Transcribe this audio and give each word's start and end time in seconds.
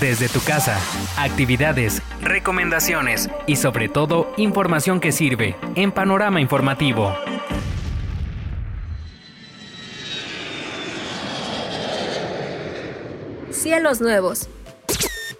desde 0.00 0.28
tu 0.28 0.40
casa, 0.40 0.78
actividades, 1.16 2.02
recomendaciones 2.20 3.30
y 3.46 3.56
sobre 3.56 3.88
todo 3.88 4.32
información 4.36 5.00
que 5.00 5.12
sirve 5.12 5.56
en 5.74 5.92
Panorama 5.92 6.40
Informativo. 6.40 7.14
Cielos 13.50 14.00
nuevos. 14.00 14.48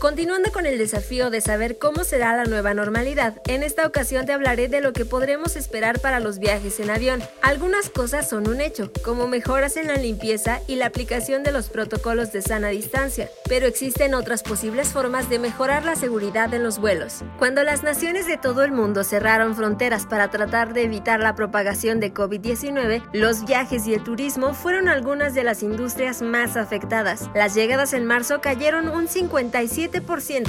Continuando 0.00 0.50
con 0.50 0.64
el 0.64 0.78
desafío 0.78 1.28
de 1.28 1.42
saber 1.42 1.76
cómo 1.76 2.04
será 2.04 2.34
la 2.34 2.44
nueva 2.44 2.72
normalidad, 2.72 3.34
en 3.46 3.62
esta 3.62 3.86
ocasión 3.86 4.24
te 4.24 4.32
hablaré 4.32 4.66
de 4.66 4.80
lo 4.80 4.94
que 4.94 5.04
podremos 5.04 5.56
esperar 5.56 6.00
para 6.00 6.20
los 6.20 6.38
viajes 6.38 6.80
en 6.80 6.88
avión. 6.88 7.22
Algunas 7.42 7.90
cosas 7.90 8.26
son 8.26 8.48
un 8.48 8.62
hecho, 8.62 8.90
como 9.04 9.28
mejoras 9.28 9.76
en 9.76 9.88
la 9.88 9.96
limpieza 9.96 10.60
y 10.66 10.76
la 10.76 10.86
aplicación 10.86 11.42
de 11.42 11.52
los 11.52 11.68
protocolos 11.68 12.32
de 12.32 12.40
sana 12.40 12.68
distancia, 12.68 13.28
pero 13.46 13.66
existen 13.66 14.14
otras 14.14 14.42
posibles 14.42 14.88
formas 14.88 15.28
de 15.28 15.38
mejorar 15.38 15.84
la 15.84 15.96
seguridad 15.96 16.54
en 16.54 16.62
los 16.62 16.78
vuelos. 16.78 17.22
Cuando 17.38 17.62
las 17.62 17.82
naciones 17.82 18.26
de 18.26 18.38
todo 18.38 18.64
el 18.64 18.72
mundo 18.72 19.04
cerraron 19.04 19.54
fronteras 19.54 20.06
para 20.06 20.30
tratar 20.30 20.72
de 20.72 20.84
evitar 20.84 21.20
la 21.20 21.34
propagación 21.34 22.00
de 22.00 22.14
COVID-19, 22.14 23.02
los 23.12 23.44
viajes 23.44 23.86
y 23.86 23.92
el 23.92 24.02
turismo 24.02 24.54
fueron 24.54 24.88
algunas 24.88 25.34
de 25.34 25.44
las 25.44 25.62
industrias 25.62 26.22
más 26.22 26.56
afectadas. 26.56 27.28
Las 27.34 27.54
llegadas 27.54 27.92
en 27.92 28.06
marzo 28.06 28.40
cayeron 28.40 28.88
un 28.88 29.06
57 29.06 29.89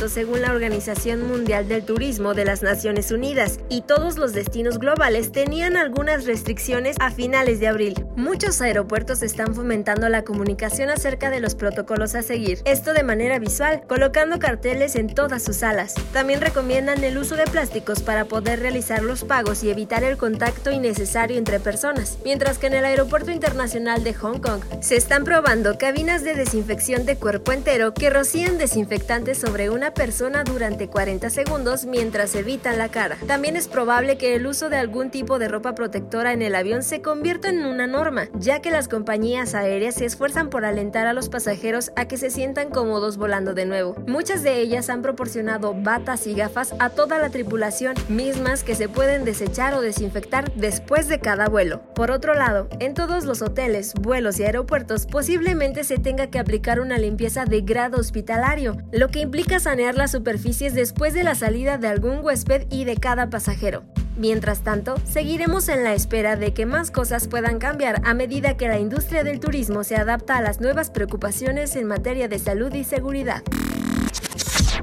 según 0.10 0.42
la 0.42 0.52
Organización 0.52 1.28
Mundial 1.28 1.68
del 1.68 1.84
Turismo 1.84 2.34
de 2.34 2.46
las 2.46 2.62
Naciones 2.62 3.12
Unidas 3.12 3.60
y 3.70 3.82
todos 3.82 4.18
los 4.18 4.34
destinos 4.34 4.80
globales 4.80 5.32
tenían 5.32 5.78
algunas 5.78 6.26
restricciones 6.26 6.96
a 7.00 7.12
finales 7.12 7.60
de 7.60 7.68
abril. 7.68 8.06
Muchos 8.16 8.62
aeropuertos 8.62 9.22
están 9.22 9.56
fomentando 9.56 10.10
la 10.10 10.24
comunicación 10.24 10.90
acerca 10.90 11.30
de 11.30 11.40
los 11.40 11.56
protocolos 11.56 12.16
a 12.16 12.22
seguir, 12.22 12.60
esto 12.66 12.94
de 12.94 13.04
manera 13.04 13.40
visual, 13.40 13.82
colocando 13.88 14.40
carteles 14.40 14.96
en 14.96 15.14
todas 15.14 15.44
sus 15.44 15.58
salas. 15.58 15.96
También 16.12 16.42
recomiendan 16.42 17.04
el 17.04 17.18
uso 17.18 17.36
de 17.36 17.46
plásticos 17.46 18.02
para 18.02 18.26
poder 18.26 18.60
realizar 18.60 19.04
los 19.04 19.24
pagos 19.24 19.64
y 19.64 19.70
evitar 19.70 20.04
el 20.04 20.18
contacto 20.18 20.72
innecesario 20.72 21.38
entre 21.38 21.60
personas, 21.60 22.18
mientras 22.24 22.58
que 22.58 22.68
en 22.68 22.74
el 22.74 22.86
Aeropuerto 22.86 23.32
Internacional 23.32 24.04
de 24.04 24.14
Hong 24.14 24.40
Kong 24.40 24.62
se 24.82 24.98
están 24.98 25.24
probando 25.24 25.78
cabinas 25.78 26.24
de 26.24 26.36
desinfección 26.36 27.06
de 27.06 27.16
cuerpo 27.16 27.52
entero 27.52 27.94
que 27.94 28.10
rocían 28.10 28.58
desinfectantes 28.58 29.31
sobre 29.36 29.70
una 29.70 29.94
persona 29.94 30.44
durante 30.44 30.88
40 30.88 31.30
segundos 31.30 31.86
mientras 31.86 32.36
evitan 32.36 32.78
la 32.78 32.90
cara. 32.90 33.18
También 33.28 33.56
es 33.56 33.68
probable 33.68 34.18
que 34.18 34.36
el 34.36 34.48
uso 34.48 34.70
de 34.70 34.78
algún 34.78 35.12
tipo 35.12 35.40
de 35.40 35.48
ropa 35.48 35.76
protectora 35.76 36.34
en 36.34 36.42
el 36.42 36.56
avión 36.56 36.84
se 36.84 37.02
convierta 37.02 37.50
en 37.50 37.66
una 37.66 37.88
norma, 37.88 38.30
ya 38.34 38.62
que 38.62 38.72
las 38.72 38.88
compañías 38.88 39.56
aéreas 39.56 39.96
se 39.96 40.06
esfuerzan 40.06 40.50
por 40.50 40.66
alentar 40.66 41.08
a 41.08 41.14
los 41.14 41.30
pasajeros 41.30 41.92
a 41.96 42.06
que 42.06 42.18
se 42.18 42.30
sientan 42.30 42.70
cómodos 42.70 43.18
volando 43.18 43.54
de 43.54 43.66
nuevo. 43.66 43.96
Muchas 44.08 44.44
de 44.44 44.60
ellas 44.60 44.90
han 44.90 45.02
proporcionado 45.02 45.74
batas 45.74 46.28
y 46.28 46.34
gafas 46.34 46.74
a 46.80 46.90
toda 46.90 47.20
la 47.20 47.30
tripulación, 47.30 47.96
mismas 48.10 48.64
que 48.64 48.76
se 48.76 48.90
pueden 48.90 49.26
desechar 49.26 49.74
o 49.74 49.82
desinfectar 49.82 50.52
después 50.54 51.08
de 51.08 51.20
cada 51.20 51.48
vuelo. 51.48 51.82
Por 51.94 52.12
otro 52.12 52.34
lado, 52.34 52.68
en 52.80 52.94
todos 52.94 53.26
los 53.26 53.42
hoteles, 53.42 53.94
vuelos 53.94 54.40
y 54.40 54.44
aeropuertos 54.44 55.06
posiblemente 55.06 55.84
se 55.84 55.98
tenga 55.98 56.28
que 56.28 56.40
aplicar 56.40 56.80
una 56.80 56.98
limpieza 56.98 57.46
de 57.46 57.62
grado 57.62 58.00
hospitalario, 58.00 58.78
lo 58.92 59.10
que 59.10 59.21
implica 59.22 59.60
sanear 59.60 59.96
las 59.96 60.12
superficies 60.12 60.74
después 60.74 61.14
de 61.14 61.24
la 61.24 61.36
salida 61.36 61.78
de 61.78 61.88
algún 61.88 62.20
huésped 62.24 62.68
y 62.70 62.84
de 62.86 62.98
cada 62.98 63.30
pasajero. 63.30 63.84
Mientras 64.18 64.62
tanto, 64.62 64.96
seguiremos 65.06 65.70
en 65.70 65.84
la 65.84 65.94
espera 65.94 66.36
de 66.36 66.54
que 66.54 66.66
más 66.66 66.92
cosas 66.92 67.28
puedan 67.28 67.60
cambiar 67.60 68.02
a 68.06 68.14
medida 68.14 68.58
que 68.58 68.68
la 68.68 68.80
industria 68.80 69.24
del 69.24 69.40
turismo 69.40 69.84
se 69.84 69.96
adapta 69.96 70.38
a 70.38 70.42
las 70.42 70.60
nuevas 70.60 70.90
preocupaciones 70.90 71.76
en 71.76 71.88
materia 71.88 72.28
de 72.28 72.40
salud 72.40 72.74
y 72.74 72.84
seguridad. 72.84 73.42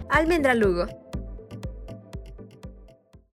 Almendra 0.09 0.55
Lugo 0.55 1.08